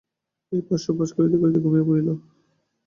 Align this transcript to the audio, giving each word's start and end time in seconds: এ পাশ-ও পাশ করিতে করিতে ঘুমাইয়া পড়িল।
এ 0.51 0.67
পাশ-ও 0.67 0.91
পাশ 0.97 1.09
করিতে 1.15 1.35
করিতে 1.41 1.59
ঘুমাইয়া 1.63 1.87
পড়িল। 1.87 2.07